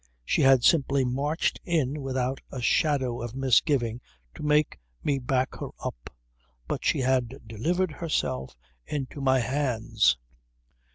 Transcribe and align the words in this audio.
She 0.25 0.41
had 0.41 0.63
simply 0.63 1.05
marched 1.05 1.59
in 1.63 2.01
without 2.01 2.41
a 2.51 2.59
shadow 2.59 3.21
of 3.21 3.35
misgiving 3.35 4.01
to 4.33 4.41
make 4.41 4.79
me 5.03 5.19
back 5.19 5.53
her 5.59 5.69
up. 5.77 6.09
But 6.67 6.83
she 6.83 7.01
had 7.01 7.41
delivered 7.47 7.91
herself 7.91 8.57
into 8.87 9.21
my 9.21 9.41
hands 9.41 10.17